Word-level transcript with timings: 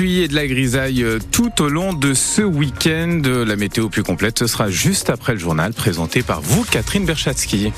et 0.00 0.28
de 0.28 0.34
la 0.34 0.46
grisaille 0.46 1.02
euh, 1.02 1.18
tout 1.32 1.60
au 1.60 1.68
long 1.68 1.92
de 1.92 2.14
ce 2.14 2.42
week-end. 2.42 3.20
La 3.24 3.56
météo 3.56 3.88
plus 3.88 4.02
complète, 4.02 4.38
ce 4.38 4.46
sera 4.46 4.70
juste 4.70 5.10
après 5.10 5.32
le 5.32 5.38
journal 5.38 5.72
présenté 5.72 6.22
par 6.22 6.40
vous, 6.40 6.64
Catherine 6.64 7.04
Berchatsky. 7.04 7.72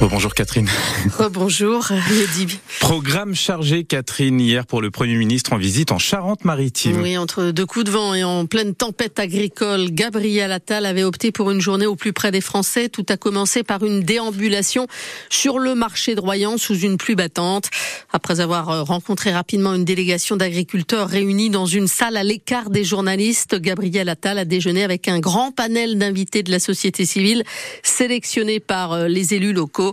Bonjour 0.00 0.34
Catherine. 0.34 0.68
bonjour 1.32 1.88
Lady. 2.10 2.58
Programme 2.80 3.34
chargé 3.34 3.84
Catherine 3.84 4.40
hier 4.40 4.66
pour 4.66 4.82
le 4.82 4.90
Premier 4.90 5.16
ministre 5.16 5.52
en 5.52 5.56
visite 5.56 5.92
en 5.92 5.98
Charente-Maritime. 5.98 7.00
Oui, 7.00 7.16
entre 7.16 7.50
deux 7.50 7.66
coups 7.66 7.86
de 7.86 7.90
vent 7.90 8.14
et 8.14 8.22
en 8.22 8.46
pleine 8.46 8.74
tempête 8.74 9.18
agricole, 9.18 9.90
Gabriel 9.90 10.52
Attal 10.52 10.86
avait 10.86 11.02
opté 11.02 11.32
pour 11.32 11.50
une 11.50 11.60
journée 11.60 11.86
au 11.86 11.96
plus 11.96 12.12
près 12.12 12.30
des 12.30 12.40
Français. 12.40 12.88
Tout 12.88 13.06
a 13.08 13.16
commencé 13.16 13.62
par 13.62 13.84
une 13.84 14.02
déambulation 14.02 14.86
sur 15.30 15.58
le 15.58 15.74
marché 15.74 16.14
de 16.14 16.20
Royan 16.20 16.58
sous 16.58 16.78
une 16.78 16.98
pluie 16.98 17.14
battante. 17.14 17.70
Après 18.12 18.40
avoir 18.40 18.86
rencontré 18.86 19.32
rapidement 19.32 19.74
une 19.74 19.84
délégation 19.84 20.36
d'agriculteurs 20.36 21.08
réunis 21.08 21.50
dans 21.50 21.66
une 21.66 21.88
salle 21.88 22.16
à 22.16 22.22
l'écart 22.22 22.70
des 22.70 22.84
journalistes, 22.84 23.58
Gabriel 23.60 24.08
Attal 24.08 24.38
a 24.38 24.44
déjeuné 24.44 24.84
avec 24.84 25.08
un 25.08 25.20
grand 25.20 25.52
panel 25.52 25.98
d'invités 25.98 26.42
de 26.42 26.50
la 26.50 26.58
société 26.58 27.04
civile 27.04 27.42
sélectionnés 27.82 28.60
par 28.60 28.92
euh, 28.92 29.08
les 29.08 29.34
élus 29.34 29.52
locaux. 29.52 29.85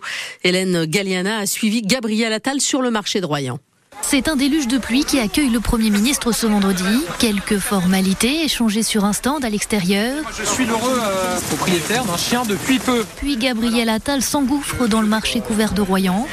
Hélène 0.43 0.85
Galliana 0.85 1.39
a 1.39 1.45
suivi 1.45 1.81
Gabriel 1.81 2.33
Attal 2.33 2.61
sur 2.61 2.81
le 2.81 2.91
marché 2.91 3.21
de 3.21 3.25
Royan. 3.25 3.59
C'est 4.05 4.27
un 4.27 4.35
déluge 4.35 4.67
de 4.67 4.77
pluie 4.77 5.05
qui 5.05 5.19
accueille 5.19 5.49
le 5.49 5.59
Premier 5.59 5.89
ministre 5.89 6.31
ce 6.33 6.45
vendredi. 6.45 6.83
Quelques 7.19 7.57
formalités 7.57 8.43
échangées 8.43 8.83
sur 8.83 9.05
un 9.05 9.13
stand 9.13 9.43
à 9.43 9.49
l'extérieur. 9.49 10.23
Je 10.37 10.43
suis 10.43 10.65
l'heureux 10.65 10.99
euh, 11.01 11.39
propriétaire 11.47 12.05
d'un 12.05 12.17
chien 12.17 12.43
depuis 12.47 12.79
peu. 12.79 13.05
Puis 13.15 13.37
Gabriel 13.37 13.89
Attal 13.89 14.21
s'engouffre 14.21 14.87
dans 14.87 15.01
le 15.01 15.07
marché 15.07 15.39
couvert 15.39 15.73
de 15.73 15.81
Royan. 15.81 16.27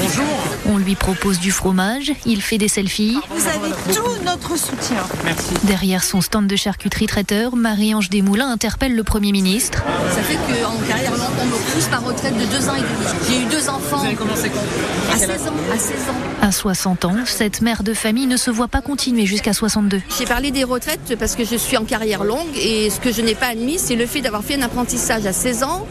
Bonjour. 0.00 0.24
On 0.66 0.78
lui 0.78 0.94
propose 0.94 1.38
du 1.38 1.50
fromage, 1.50 2.12
il 2.24 2.40
fait 2.40 2.58
des 2.58 2.68
selfies. 2.68 3.18
Vous 3.28 3.46
avez 3.46 3.94
tout 3.94 4.24
notre 4.24 4.56
soutien. 4.56 4.96
Merci. 5.24 5.54
Derrière 5.64 6.04
son 6.04 6.20
stand 6.20 6.46
de 6.46 6.56
charcuterie 6.56 7.06
traiteur, 7.06 7.56
Marie-Ange 7.56 8.08
Desmoulins 8.08 8.50
interpelle 8.50 8.94
le 8.94 9.04
Premier 9.04 9.32
ministre. 9.32 9.82
Ça 10.14 10.22
fait 10.22 10.36
qu'en 10.36 10.78
carrière 10.88 11.10
longue, 11.10 11.28
on 11.40 11.46
me 11.46 11.72
pousse 11.72 11.90
ma 11.90 11.98
retraite 11.98 12.38
de 12.38 12.46
deux 12.46 12.68
ans 12.68 12.76
et 12.76 12.80
demi. 12.80 13.20
J'ai 13.28 13.42
eu 13.42 13.44
deux 13.46 13.68
enfants. 13.68 13.98
Vous 13.98 14.06
avez 14.06 14.14
commencé 14.14 14.48
quand? 14.50 15.12
À 15.12 15.18
16 15.18 15.48
ans. 15.48 15.52
À 15.72 15.78
16 15.78 15.92
ans. 16.08 16.46
À 16.46 16.52
60 16.52 16.91
cette 17.26 17.62
mère 17.62 17.82
de 17.82 17.94
famille 17.94 18.26
ne 18.26 18.36
se 18.36 18.50
voit 18.50 18.68
pas 18.68 18.80
continuer 18.80 19.26
jusqu'à 19.26 19.52
62. 19.52 20.00
J'ai 20.18 20.24
parlé 20.24 20.50
des 20.50 20.64
retraites 20.64 21.16
parce 21.18 21.36
que 21.36 21.44
je 21.44 21.56
suis 21.56 21.76
en 21.76 21.84
carrière 21.84 22.24
longue 22.24 22.56
et 22.56 22.90
ce 22.90 23.00
que 23.00 23.12
je 23.12 23.22
n'ai 23.22 23.34
pas 23.34 23.48
admis, 23.48 23.78
c'est 23.78 23.96
le 23.96 24.06
fait 24.06 24.20
d'avoir 24.20 24.44
fait 24.44 24.56
un 24.56 24.62
apprentissage 24.62 25.26
à 25.26 25.32
16 25.32 25.62
ans 25.64 25.86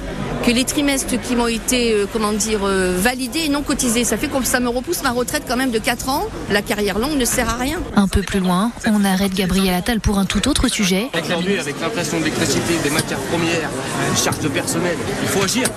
que 0.46 0.52
les 0.52 0.64
trimestres 0.64 1.20
qui 1.22 1.36
m'ont 1.36 1.48
été, 1.48 1.94
euh, 1.94 2.06
comment 2.12 2.34
dire, 2.34 2.62
euh, 2.64 2.98
validés 2.98 3.42
et 3.46 3.50
non 3.50 3.62
cotisés. 3.62 4.04
Ça 4.04 4.18
fait 4.18 4.28
que 4.28 4.44
ça 4.44 4.60
me 4.60 4.70
repousse 4.70 5.04
ma 5.04 5.12
retraite 5.12 5.44
quand 5.48 5.58
même 5.58 5.72
de 5.72 5.78
4 5.78 6.10
ans. 6.10 6.28
La 6.50 6.62
carrière 6.62 6.98
longue 6.98 7.18
ne 7.18 7.26
sert 7.26 7.50
à 7.50 7.58
rien. 7.58 7.80
Un 7.96 8.08
peu 8.08 8.22
plus 8.22 8.40
loin, 8.40 8.72
on 8.88 9.04
arrête 9.06 9.34
Gabriel 9.34 9.74
Attal 9.74 10.00
pour 10.00 10.18
un 10.18 10.26
tout 10.26 10.48
autre 10.48 10.68
sujet. 10.68 11.10
Aujourd'hui, 11.14 11.60
avec 11.60 11.80
l'inflation 11.80 12.20
de 12.20 12.26
l'électricité, 12.26 12.74
des 12.84 12.90
matières 12.90 13.20
premières, 13.20 13.70
des 14.14 14.22
charges 14.22 14.40
de 14.40 14.48
personnel, 14.48 14.98
il 15.22 15.28
faut 15.28 15.44
agir. 15.44 15.68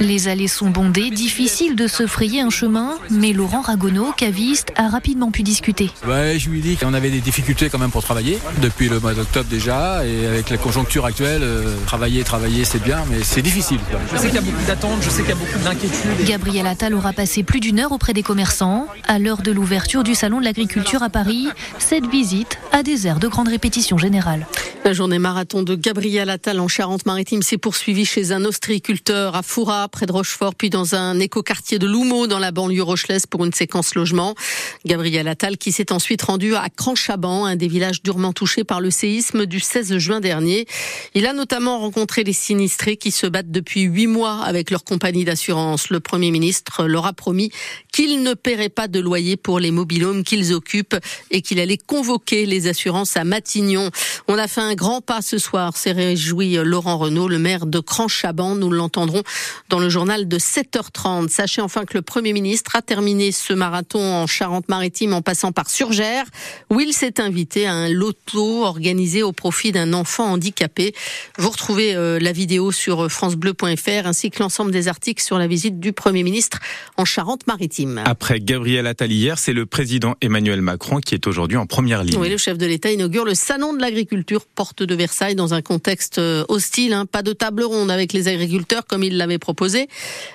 Les 0.00 0.28
allées 0.28 0.48
sont 0.48 0.70
bondées, 0.70 1.10
difficile 1.10 1.76
de 1.76 1.86
se 1.86 2.06
frayer 2.06 2.40
un 2.40 2.50
chemin, 2.50 2.94
mais 3.10 3.32
Laurent 3.32 3.60
Ragonneau, 3.60 4.12
caviste, 4.16 4.72
a 4.76 4.88
rapidement 4.88 5.30
pu 5.30 5.42
discuter. 5.42 5.90
Ouais, 6.06 6.38
je 6.38 6.48
lui 6.48 6.60
dis 6.60 6.76
qu'on 6.76 6.94
avait 6.94 7.10
des 7.10 7.20
difficultés 7.20 7.68
quand 7.68 7.78
même 7.78 7.90
pour 7.90 8.02
travailler, 8.02 8.38
depuis 8.62 8.88
le 8.88 9.00
mois 9.00 9.14
d'octobre 9.14 9.48
déjà, 9.50 10.06
et 10.06 10.26
avec 10.26 10.50
la 10.50 10.56
conjoncture 10.56 11.04
actuelle, 11.04 11.42
euh, 11.42 11.74
travailler, 11.86 12.24
travailler 12.24 12.64
c'est 12.64 12.82
bien, 12.82 13.04
mais 13.10 13.18
c'est 13.22 13.42
difficile. 13.42 13.80
quand 13.90 13.98
même. 13.98 14.05
Je 14.12 14.18
sais 14.18 14.26
qu'il 14.26 14.34
y 14.34 14.38
a 14.38 14.40
beaucoup 14.40 14.64
d'attentes, 14.66 15.02
je 15.02 15.10
sais 15.10 15.22
qu'il 15.22 15.30
y 15.30 15.32
a 15.32 15.36
beaucoup 15.36 15.58
d'inquiétudes. 15.58 16.26
Gabriel 16.26 16.66
Attal 16.66 16.94
aura 16.94 17.12
passé 17.12 17.42
plus 17.42 17.60
d'une 17.60 17.80
heure 17.80 17.92
auprès 17.92 18.12
des 18.12 18.22
commerçants. 18.22 18.86
À 19.06 19.18
l'heure 19.18 19.42
de 19.42 19.50
l'ouverture 19.50 20.04
du 20.04 20.14
Salon 20.14 20.40
de 20.40 20.44
l'agriculture 20.44 21.02
à 21.02 21.10
Paris, 21.10 21.48
cette 21.78 22.06
visite 22.06 22.58
a 22.72 22.82
des 22.82 23.06
airs 23.06 23.18
de 23.18 23.28
grande 23.28 23.48
répétition 23.48 23.98
générale. 23.98 24.46
La 24.84 24.92
journée 24.92 25.18
marathon 25.18 25.64
de 25.64 25.74
Gabriel 25.74 26.30
Attal 26.30 26.60
en 26.60 26.68
Charente-Maritime 26.68 27.42
s'est 27.42 27.58
poursuivie 27.58 28.04
chez 28.04 28.30
un 28.30 28.44
ostréiculteur 28.44 29.34
à 29.34 29.42
Foura, 29.42 29.88
près 29.88 30.06
de 30.06 30.12
Rochefort, 30.12 30.54
puis 30.54 30.70
dans 30.70 30.94
un 30.94 31.18
écoquartier 31.18 31.80
de 31.80 31.88
Loumeau, 31.88 32.28
dans 32.28 32.38
la 32.38 32.52
banlieue 32.52 32.84
rochelaise, 32.84 33.26
pour 33.26 33.44
une 33.44 33.52
séquence 33.52 33.96
logement. 33.96 34.36
Gabriel 34.84 35.26
Attal 35.26 35.58
qui 35.58 35.72
s'est 35.72 35.90
ensuite 35.90 36.22
rendu 36.22 36.54
à 36.54 36.68
Cranchaban, 36.68 37.46
un 37.46 37.56
des 37.56 37.66
villages 37.66 38.00
durement 38.02 38.32
touchés 38.32 38.62
par 38.62 38.80
le 38.80 38.92
séisme 38.92 39.46
du 39.46 39.58
16 39.58 39.98
juin 39.98 40.20
dernier. 40.20 40.66
Il 41.14 41.26
a 41.26 41.32
notamment 41.32 41.80
rencontré 41.80 42.22
les 42.22 42.32
sinistrés 42.32 42.96
qui 42.96 43.10
se 43.10 43.26
battent 43.26 43.50
depuis 43.50 43.88
huit 43.96 44.06
mois 44.08 44.42
avec 44.42 44.70
leur 44.70 44.84
compagnie 44.84 45.24
d'assurance. 45.24 45.88
Le 45.88 46.00
Premier 46.00 46.30
ministre 46.30 46.84
leur 46.84 47.06
a 47.06 47.14
promis 47.14 47.50
qu'il 47.92 48.22
ne 48.22 48.34
paierait 48.34 48.68
pas 48.68 48.88
de 48.88 49.00
loyer 49.00 49.38
pour 49.38 49.58
les 49.58 49.70
mobilhomes 49.70 50.22
qu'ils 50.22 50.52
occupent 50.52 50.96
et 51.30 51.40
qu'il 51.40 51.58
allait 51.60 51.78
convoquer 51.78 52.44
les 52.44 52.68
assurances 52.68 53.16
à 53.16 53.24
Matignon. 53.24 53.90
On 54.28 54.36
a 54.36 54.48
fait 54.48 54.60
un 54.60 54.74
grand 54.74 55.00
pas 55.00 55.22
ce 55.22 55.38
soir, 55.38 55.78
s'est 55.78 55.92
réjoui 55.92 56.58
Laurent 56.62 56.98
Renault, 56.98 57.26
le 57.26 57.38
maire 57.38 57.64
de 57.64 57.80
Cranchaban. 57.80 58.54
Nous 58.54 58.70
l'entendrons 58.70 59.22
dans 59.70 59.78
le 59.78 59.88
journal 59.88 60.28
de 60.28 60.38
7h30. 60.38 61.30
Sachez 61.30 61.62
enfin 61.62 61.86
que 61.86 61.94
le 61.94 62.02
Premier 62.02 62.34
ministre 62.34 62.76
a 62.76 62.82
terminé 62.82 63.32
ce 63.32 63.54
marathon 63.54 64.02
en 64.02 64.26
Charente-Maritime 64.26 65.14
en 65.14 65.22
passant 65.22 65.52
par 65.52 65.70
Surgères, 65.70 66.26
où 66.68 66.80
il 66.80 66.92
s'est 66.92 67.18
invité 67.18 67.66
à 67.66 67.72
un 67.72 67.88
loto 67.88 68.66
organisé 68.66 69.22
au 69.22 69.32
profit 69.32 69.72
d'un 69.72 69.94
enfant 69.94 70.32
handicapé. 70.32 70.94
Vous 71.38 71.48
retrouvez 71.48 71.94
euh, 71.94 72.18
la 72.18 72.32
vidéo 72.32 72.72
sur 72.72 73.10
francebleu.fr 73.10 73.85
ainsi 73.88 74.30
que 74.30 74.40
l'ensemble 74.40 74.70
des 74.70 74.88
articles 74.88 75.22
sur 75.22 75.38
la 75.38 75.46
visite 75.46 75.78
du 75.78 75.92
Premier 75.92 76.22
ministre 76.22 76.58
en 76.96 77.04
Charente-Maritime. 77.04 78.02
Après 78.04 78.40
Gabriel 78.40 78.86
Attal 78.86 79.12
hier, 79.12 79.38
c'est 79.38 79.52
le 79.52 79.66
président 79.66 80.14
Emmanuel 80.20 80.60
Macron 80.60 80.98
qui 80.98 81.14
est 81.14 81.26
aujourd'hui 81.26 81.56
en 81.56 81.66
première 81.66 82.02
ligne. 82.02 82.18
Oui, 82.18 82.28
le 82.28 82.36
chef 82.36 82.58
de 82.58 82.66
l'État 82.66 82.90
inaugure 82.90 83.24
le 83.24 83.34
salon 83.34 83.72
de 83.72 83.80
l'agriculture 83.80 84.44
porte 84.46 84.82
de 84.82 84.94
Versailles 84.94 85.34
dans 85.34 85.54
un 85.54 85.62
contexte 85.62 86.18
euh, 86.18 86.44
hostile. 86.48 86.92
Hein. 86.92 87.06
Pas 87.06 87.22
de 87.22 87.32
table 87.32 87.62
ronde 87.62 87.90
avec 87.90 88.12
les 88.12 88.28
agriculteurs 88.28 88.86
comme 88.86 89.04
il 89.04 89.16
l'avait 89.16 89.38
proposé. 89.38 89.88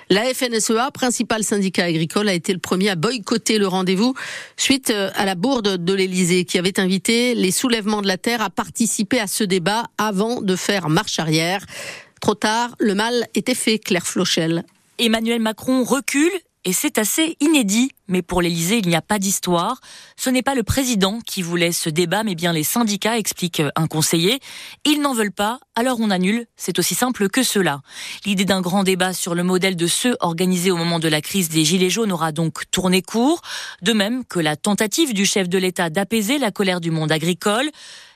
La 0.08 0.22
FNSEA, 0.32 0.90
principal 0.92 1.44
syndicat 1.44 1.84
agricole, 1.84 2.28
a 2.28 2.34
été 2.34 2.52
le 2.52 2.58
premier 2.58 2.88
à 2.88 2.96
boycotter 2.96 3.58
le 3.58 3.66
rendez-vous 3.66 4.14
suite 4.56 4.90
euh, 4.90 5.10
à 5.14 5.24
la 5.24 5.34
bourde 5.34 5.84
de 5.84 5.92
l'Élysée 5.92 6.44
qui 6.44 6.58
avait 6.58 6.80
invité 6.80 7.34
les 7.34 7.50
soulèvements 7.50 8.02
de 8.02 8.06
la 8.06 8.18
terre 8.18 8.42
à 8.42 8.50
participer 8.50 9.20
à 9.20 9.26
ce 9.26 9.44
débat 9.44 9.84
avant 9.98 10.40
de 10.40 10.56
faire 10.56 10.88
marche 10.88 11.18
arrière. 11.18 11.64
Trop 12.22 12.36
tard, 12.36 12.76
le 12.78 12.94
mal 12.94 13.26
était 13.34 13.52
fait, 13.52 13.80
Claire 13.80 14.06
Flochel. 14.06 14.62
Emmanuel 15.00 15.40
Macron 15.40 15.82
recule 15.82 16.30
et 16.64 16.72
c'est 16.72 16.98
assez 16.98 17.36
inédit. 17.40 17.90
Mais 18.06 18.22
pour 18.22 18.42
l'Élysée, 18.42 18.78
il 18.78 18.86
n'y 18.86 18.94
a 18.94 19.02
pas 19.02 19.18
d'histoire. 19.18 19.80
Ce 20.16 20.30
n'est 20.30 20.44
pas 20.44 20.54
le 20.54 20.62
président 20.62 21.18
qui 21.26 21.42
voulait 21.42 21.72
ce 21.72 21.90
débat, 21.90 22.22
mais 22.22 22.36
bien 22.36 22.52
les 22.52 22.62
syndicats, 22.62 23.18
explique 23.18 23.60
un 23.74 23.88
conseiller. 23.88 24.38
Ils 24.84 25.00
n'en 25.00 25.14
veulent 25.14 25.32
pas, 25.32 25.58
alors 25.74 25.98
on 25.98 26.10
annule. 26.10 26.46
C'est 26.56 26.78
aussi 26.78 26.94
simple 26.94 27.28
que 27.28 27.42
cela. 27.42 27.80
L'idée 28.24 28.44
d'un 28.44 28.60
grand 28.60 28.84
débat 28.84 29.14
sur 29.14 29.34
le 29.34 29.42
modèle 29.42 29.74
de 29.74 29.88
ceux 29.88 30.16
organisés 30.20 30.70
au 30.70 30.76
moment 30.76 31.00
de 31.00 31.08
la 31.08 31.22
crise 31.22 31.48
des 31.48 31.64
Gilets 31.64 31.90
jaunes 31.90 32.12
aura 32.12 32.30
donc 32.30 32.70
tourné 32.70 33.02
court. 33.02 33.42
De 33.80 33.92
même 33.92 34.24
que 34.24 34.38
la 34.38 34.54
tentative 34.54 35.12
du 35.12 35.26
chef 35.26 35.48
de 35.48 35.58
l'État 35.58 35.90
d'apaiser 35.90 36.38
la 36.38 36.52
colère 36.52 36.80
du 36.80 36.92
monde 36.92 37.10
agricole. 37.10 37.68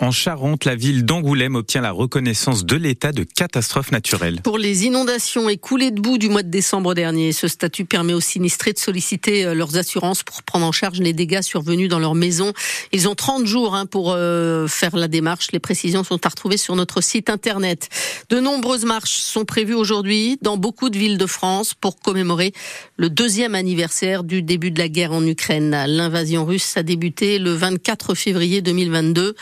En 0.00 0.10
Charente, 0.10 0.64
la 0.64 0.74
ville 0.74 1.04
d'Angoulême 1.04 1.54
obtient 1.54 1.80
la 1.80 1.92
reconnaissance 1.92 2.64
de 2.64 2.74
l'état 2.74 3.12
de 3.12 3.22
catastrophe 3.22 3.92
naturelle. 3.92 4.40
Pour 4.42 4.58
les 4.58 4.86
inondations 4.86 5.48
et 5.48 5.56
coulées 5.56 5.92
de 5.92 6.00
boue 6.00 6.18
du 6.18 6.28
mois 6.28 6.42
de 6.42 6.48
décembre 6.48 6.94
dernier, 6.94 7.30
ce 7.30 7.46
statut 7.46 7.84
permet 7.84 8.12
aux 8.12 8.18
sinistrés 8.18 8.72
de 8.72 8.78
solliciter 8.80 9.44
euh, 9.44 9.54
leurs 9.54 9.76
assurances 9.76 10.24
pour 10.24 10.42
prendre 10.42 10.66
en 10.66 10.72
charge 10.72 10.98
les 10.98 11.12
dégâts 11.12 11.42
survenus 11.42 11.88
dans 11.88 12.00
leur 12.00 12.16
maison. 12.16 12.52
Ils 12.90 13.08
ont 13.08 13.14
30 13.14 13.46
jours 13.46 13.76
hein, 13.76 13.86
pour 13.86 14.12
euh, 14.12 14.66
faire 14.66 14.96
la 14.96 15.06
démarche. 15.06 15.52
Les 15.52 15.60
précisions 15.60 16.02
sont 16.02 16.26
à 16.26 16.28
retrouver 16.28 16.56
sur 16.56 16.74
notre 16.74 17.00
site 17.00 17.30
internet. 17.30 17.88
De 18.30 18.40
nombreuses 18.40 18.84
marches 18.84 19.18
sont 19.18 19.44
prévues 19.44 19.74
aujourd'hui 19.74 20.38
dans 20.42 20.56
beaucoup 20.56 20.90
de 20.90 20.98
villes 20.98 21.18
de 21.18 21.26
France 21.26 21.72
pour 21.72 22.00
commémorer 22.00 22.52
le 22.96 23.10
deuxième 23.10 23.54
anniversaire 23.54 24.24
du 24.24 24.42
début 24.42 24.72
de 24.72 24.80
la 24.80 24.88
guerre 24.88 25.12
en 25.12 25.24
Ukraine. 25.24 25.84
L'invasion 25.86 26.44
russe 26.44 26.76
a 26.76 26.82
débuté 26.82 27.38
le 27.38 27.52
24 27.52 28.16
février 28.16 28.60
2022. 28.60 29.36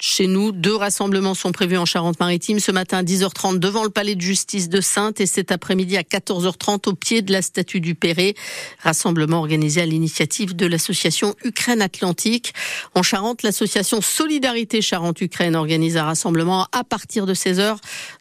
Chez 0.00 0.26
nous. 0.26 0.52
Deux 0.52 0.74
rassemblements 0.74 1.34
sont 1.34 1.52
prévus 1.52 1.76
en 1.76 1.84
Charente-Maritime 1.84 2.60
ce 2.60 2.70
matin 2.70 2.98
à 2.98 3.02
10h30 3.02 3.58
devant 3.58 3.84
le 3.84 3.90
palais 3.90 4.14
de 4.14 4.20
justice 4.20 4.68
de 4.68 4.80
Sainte 4.80 5.20
et 5.20 5.26
cet 5.26 5.50
après-midi 5.50 5.96
à 5.96 6.02
14h30 6.02 6.88
au 6.88 6.94
pied 6.94 7.22
de 7.22 7.32
la 7.32 7.42
statue 7.42 7.80
du 7.80 7.94
Perret. 7.94 8.34
Rassemblement 8.82 9.38
organisé 9.38 9.80
à 9.80 9.86
l'initiative 9.86 10.54
de 10.54 10.66
l'association 10.66 11.34
Ukraine 11.44 11.82
Atlantique. 11.82 12.54
En 12.94 13.02
Charente, 13.02 13.42
l'association 13.42 14.00
Solidarité 14.00 14.82
Charente-Ukraine 14.82 15.56
organise 15.56 15.96
un 15.96 16.04
rassemblement 16.04 16.66
à 16.72 16.84
partir 16.84 17.26
de 17.26 17.34
16h 17.34 17.76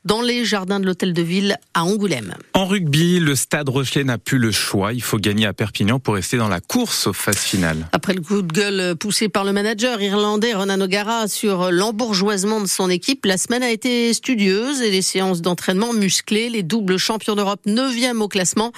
dans 0.05 0.21
les 0.21 0.45
jardins 0.45 0.79
de 0.79 0.85
l'hôtel 0.85 1.13
de 1.13 1.21
ville 1.21 1.57
à 1.73 1.83
Angoulême. 1.83 2.35
En 2.53 2.65
rugby, 2.65 3.19
le 3.19 3.35
stade 3.35 3.69
Rochelet 3.69 4.03
n'a 4.03 4.17
plus 4.17 4.39
le 4.39 4.51
choix. 4.51 4.93
Il 4.93 5.03
faut 5.03 5.17
gagner 5.17 5.45
à 5.45 5.53
Perpignan 5.53 5.99
pour 5.99 6.15
rester 6.15 6.37
dans 6.37 6.47
la 6.47 6.59
course 6.59 7.07
aux 7.07 7.13
phases 7.13 7.37
finales. 7.37 7.87
Après 7.91 8.13
le 8.13 8.21
coup 8.21 8.41
de 8.41 8.51
gueule 8.51 8.95
poussé 8.95 9.29
par 9.29 9.43
le 9.43 9.53
manager 9.53 10.01
irlandais 10.01 10.53
Ronan 10.53 10.81
O'Gara 10.81 11.27
sur 11.27 11.66
l'embourgeoisement 11.71 12.61
de 12.61 12.67
son 12.67 12.89
équipe, 12.89 13.25
la 13.25 13.37
semaine 13.37 13.63
a 13.63 13.71
été 13.71 14.13
studieuse 14.13 14.81
et 14.81 14.91
les 14.91 15.01
séances 15.01 15.41
d'entraînement 15.41 15.93
musclées. 15.93 16.49
Les 16.49 16.63
doubles 16.63 16.97
champions 16.97 17.35
d'Europe 17.35 17.61
9e 17.65 18.19
au 18.21 18.27
classement 18.27 18.71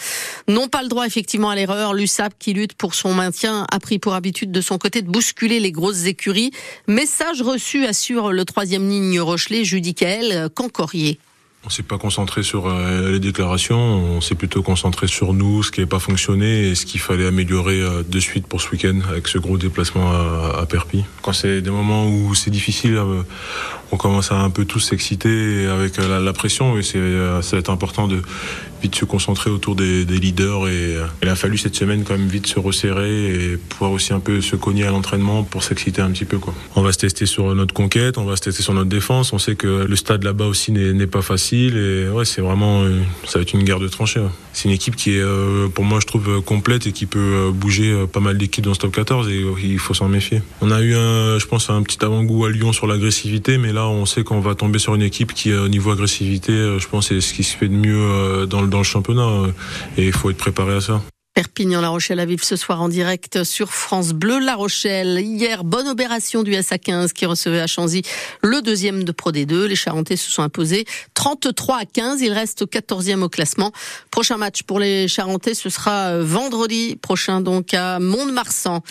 n'ont 0.47 0.67
pas 0.67 0.81
le 0.81 0.89
droit 0.89 1.05
effectivement 1.05 1.49
à 1.49 1.55
l'erreur. 1.55 1.93
L'USAP 1.93 2.33
qui 2.39 2.53
lutte 2.53 2.73
pour 2.73 2.95
son 2.95 3.13
maintien 3.13 3.65
a 3.71 3.79
pris 3.79 3.99
pour 3.99 4.13
habitude 4.13 4.51
de 4.51 4.61
son 4.61 4.77
côté 4.77 5.01
de 5.01 5.09
bousculer 5.09 5.59
les 5.59 5.71
grosses 5.71 6.05
écuries. 6.05 6.51
Message 6.87 7.41
reçu 7.41 7.85
assure 7.85 8.31
le 8.31 8.45
troisième 8.45 8.87
ligne 8.89 9.19
Rochelet, 9.19 9.63
Judicaël 9.63 10.49
Cancorier. 10.53 11.19
On 11.65 11.69
s'est 11.69 11.83
pas 11.83 11.97
concentré 11.97 12.41
sur 12.41 12.67
euh, 12.67 13.11
les 13.11 13.19
déclarations, 13.19 13.77
on 13.77 14.21
s'est 14.21 14.35
plutôt 14.35 14.63
concentré 14.63 15.07
sur 15.07 15.33
nous, 15.33 15.61
ce 15.61 15.71
qui 15.71 15.81
n'avait 15.81 15.89
pas 15.89 15.99
fonctionné 15.99 16.69
et 16.69 16.75
ce 16.75 16.85
qu'il 16.85 17.01
fallait 17.01 17.27
améliorer 17.27 17.81
euh, 17.81 18.01
de 18.01 18.19
suite 18.21 18.47
pour 18.47 18.61
ce 18.61 18.69
week-end 18.69 18.97
avec 19.09 19.27
ce 19.27 19.39
gros 19.39 19.57
déplacement 19.57 20.09
à, 20.09 20.65
Perpi. 20.67 21.03
Quand 21.21 21.33
c'est 21.33 21.59
des 21.61 21.69
moments 21.69 22.07
où 22.07 22.33
c'est 22.33 22.49
difficile, 22.49 22.95
euh, 22.95 23.23
on 23.91 23.97
commence 23.97 24.31
à 24.31 24.39
un 24.39 24.49
peu 24.49 24.63
tous 24.63 24.79
s'exciter 24.79 25.65
avec 25.65 25.97
la, 25.97 26.31
pression 26.31 26.77
et 26.77 26.83
c'est 26.83 26.99
ça 27.41 27.55
va 27.55 27.59
être 27.59 27.71
important 27.71 28.07
de 28.07 28.21
vite 28.83 28.95
se 28.95 29.03
concentrer 29.03 29.49
autour 29.49 29.75
des, 29.75 30.05
leaders 30.05 30.67
et 30.69 30.95
il 31.23 31.27
a 31.27 31.35
fallu 31.35 31.57
cette 31.57 31.75
semaine 31.75 32.03
quand 32.03 32.15
même 32.15 32.27
vite 32.27 32.45
se 32.45 32.59
resserrer 32.59 33.33
et 33.33 33.57
pouvoir 33.57 33.91
aussi 33.91 34.13
un 34.13 34.19
peu 34.19 34.41
se 34.41 34.55
cogner 34.55 34.85
à 34.85 34.91
l'entraînement 34.91 35.43
pour 35.43 35.63
s'exciter 35.63 36.03
un 36.03 36.11
petit 36.11 36.25
peu 36.25 36.37
quoi. 36.37 36.53
On 36.75 36.83
va 36.83 36.91
se 36.91 36.99
tester 36.99 37.25
sur 37.25 37.55
notre 37.55 37.73
conquête, 37.73 38.19
on 38.19 38.25
va 38.25 38.35
se 38.35 38.41
tester 38.41 38.61
sur 38.61 38.75
notre 38.75 38.89
défense. 38.89 39.33
On 39.33 39.39
sait 39.39 39.55
que 39.55 39.67
le 39.67 39.95
stade 39.95 40.23
là-bas 40.23 40.45
aussi 40.45 40.71
n'est 40.71 41.07
pas 41.07 41.23
facile 41.23 41.48
et 41.53 42.09
ouais, 42.09 42.25
c'est 42.25 42.41
vraiment 42.41 42.81
euh, 42.81 43.01
ça 43.25 43.39
va 43.39 43.43
être 43.43 43.53
une 43.53 43.63
guerre 43.63 43.79
de 43.79 43.87
tranchées. 43.87 44.21
C'est 44.53 44.69
une 44.69 44.73
équipe 44.73 44.95
qui 44.95 45.15
est 45.15 45.21
euh, 45.21 45.67
pour 45.67 45.83
moi 45.83 45.99
je 45.99 46.05
trouve 46.05 46.41
complète 46.41 46.87
et 46.87 46.91
qui 46.91 47.05
peut 47.05 47.19
euh, 47.19 47.51
bouger 47.51 48.05
pas 48.11 48.19
mal 48.19 48.37
d'équipes 48.37 48.65
dans 48.65 48.73
ce 48.73 48.79
top 48.79 48.93
14 48.93 49.29
et 49.29 49.43
il 49.63 49.79
faut 49.79 49.93
s'en 49.93 50.07
méfier. 50.07 50.41
On 50.61 50.71
a 50.71 50.81
eu 50.81 50.95
un, 50.95 51.39
je 51.39 51.45
pense 51.45 51.69
un 51.69 51.81
petit 51.83 52.03
avant-goût 52.03 52.45
à 52.45 52.49
Lyon 52.49 52.73
sur 52.73 52.87
l'agressivité 52.87 53.57
mais 53.57 53.73
là 53.73 53.87
on 53.87 54.05
sait 54.05 54.23
qu'on 54.23 54.39
va 54.39 54.55
tomber 54.55 54.79
sur 54.79 54.95
une 54.95 55.01
équipe 55.01 55.33
qui 55.33 55.53
au 55.53 55.67
niveau 55.67 55.91
agressivité 55.91 56.51
je 56.51 56.87
pense 56.87 57.07
c'est 57.09 57.21
ce 57.21 57.33
qui 57.33 57.43
se 57.43 57.55
fait 57.55 57.67
de 57.67 57.75
mieux 57.75 58.45
dans 58.47 58.61
le 58.61 58.83
championnat 58.83 59.47
et 59.97 60.05
il 60.05 60.13
faut 60.13 60.29
être 60.29 60.37
préparé 60.37 60.75
à 60.75 60.81
ça. 60.81 61.01
Perpignan-La 61.39 61.87
Rochelle 61.87 62.19
à 62.19 62.25
vivre 62.25 62.43
ce 62.43 62.57
soir 62.57 62.81
en 62.81 62.89
direct 62.89 63.45
sur 63.45 63.71
France 63.71 64.11
Bleu 64.11 64.39
La 64.39 64.55
Rochelle. 64.55 65.21
Hier, 65.21 65.63
bonne 65.63 65.87
opération 65.87 66.43
du 66.43 66.51
SA15 66.51 67.13
qui 67.13 67.25
recevait 67.25 67.61
à 67.61 67.65
Chanzy 67.65 68.01
le 68.41 68.61
deuxième 68.61 69.05
de 69.05 69.13
Pro 69.13 69.31
D2. 69.31 69.63
Les 69.63 69.77
Charentais 69.77 70.17
se 70.17 70.29
sont 70.29 70.43
imposés 70.43 70.83
33 71.13 71.77
à 71.77 71.85
15. 71.85 72.19
Il 72.19 72.33
reste 72.33 72.65
14e 72.65 73.21
au 73.21 73.29
classement. 73.29 73.71
Prochain 74.11 74.35
match 74.35 74.63
pour 74.63 74.79
les 74.79 75.07
Charentais, 75.07 75.53
ce 75.53 75.69
sera 75.69 76.19
vendredi 76.19 76.97
prochain 76.97 77.39
donc 77.39 77.73
à 77.73 77.99
Mont-de-Marsan. 77.99 78.81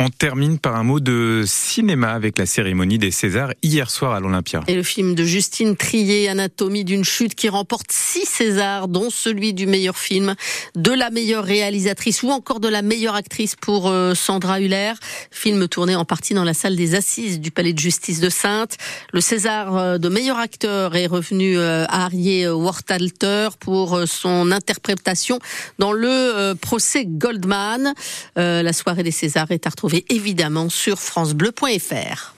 On 0.00 0.08
termine 0.08 0.58
par 0.58 0.74
un 0.74 0.82
mot 0.82 0.98
de 0.98 1.44
cinéma 1.46 2.10
avec 2.10 2.36
la 2.36 2.46
cérémonie 2.46 2.98
des 2.98 3.12
Césars 3.12 3.52
hier 3.62 3.88
soir 3.92 4.12
à 4.12 4.18
l'Olympia. 4.18 4.64
Et 4.66 4.74
le 4.74 4.82
film 4.82 5.14
de 5.14 5.22
Justine 5.22 5.76
Trier, 5.76 6.28
Anatomie 6.28 6.82
d'une 6.82 7.04
chute, 7.04 7.36
qui 7.36 7.48
remporte 7.48 7.92
six 7.92 8.26
Césars, 8.26 8.88
dont 8.88 9.08
celui 9.08 9.54
du 9.54 9.68
meilleur 9.68 9.96
film, 9.96 10.34
de 10.74 10.90
la 10.90 11.10
meilleure 11.10 11.44
réalisatrice 11.44 12.24
ou 12.24 12.30
encore 12.30 12.58
de 12.58 12.66
la 12.66 12.82
meilleure 12.82 13.14
actrice 13.14 13.54
pour 13.54 13.88
euh, 13.88 14.14
Sandra 14.16 14.60
Huller. 14.60 14.94
Film 15.30 15.68
tourné 15.68 15.94
en 15.94 16.04
partie 16.04 16.34
dans 16.34 16.42
la 16.42 16.54
salle 16.54 16.74
des 16.74 16.96
assises 16.96 17.38
du 17.38 17.52
Palais 17.52 17.72
de 17.72 17.78
Justice 17.78 18.18
de 18.18 18.30
Sainte. 18.30 18.76
Le 19.12 19.20
César 19.20 19.76
euh, 19.76 19.98
de 19.98 20.08
meilleur 20.08 20.38
acteur 20.38 20.96
est 20.96 21.06
revenu 21.06 21.56
euh, 21.56 21.84
à 21.88 22.06
Harriet 22.06 22.48
Wartalter 22.48 23.50
pour 23.60 24.00
son 24.06 24.50
interprétation 24.50 25.38
dans 25.78 25.92
le 25.92 26.54
procès 26.54 27.04
Goldman. 27.06 27.94
La 28.34 28.72
soirée 28.72 29.04
des 29.04 29.12
Césars 29.12 29.52
est 29.52 29.68
à 29.68 29.70
retrouver 29.84 30.04
évidemment 30.08 30.70
sur 30.70 30.98
francebleu.fr. 30.98 32.32